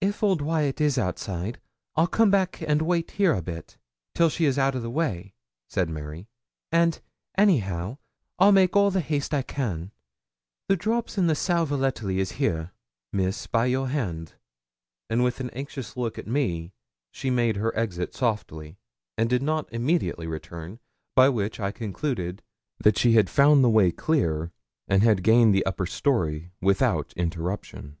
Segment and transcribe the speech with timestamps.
[0.00, 1.58] 'If old Wyat is outside,
[1.96, 3.76] I'll come back and wait here a bit,
[4.14, 5.34] till she's out o' the way,'
[5.68, 6.28] said Mary;
[6.70, 7.00] 'and,
[7.36, 7.98] anyhow,
[8.38, 9.90] I'll make all the haste I can.
[10.68, 12.70] The drops and the sal volatile is here,
[13.12, 14.34] Miss, by your hand.'
[15.10, 16.72] And with an anxious look at me,
[17.10, 18.78] she made her exit, softly,
[19.18, 20.78] and did not immediately return,
[21.16, 22.44] by which I concluded
[22.78, 24.52] that she had found the way clear,
[24.86, 27.96] and had gained the upper story without interruption.